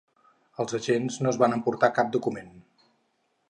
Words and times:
Els 0.63 0.75
agents 0.77 1.19
no 1.25 1.31
es 1.33 1.39
van 1.43 1.55
emportar 1.59 1.93
cap 1.99 2.13
document. 2.19 2.53